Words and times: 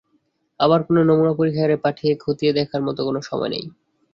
আবার 0.59 0.79
কোনো 0.83 1.01
নমুনা 1.03 1.33
পরীক্ষাগারে 1.39 1.75
পাঠিয়ে 1.85 2.13
খতিয়ে 2.19 2.51
দেখার 2.53 2.81
মতো 2.83 3.01
কোনো 3.07 3.19
সময় 3.21 3.51
নেই। 3.53 3.65